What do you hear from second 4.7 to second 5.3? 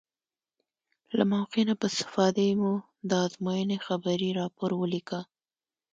ولیکه.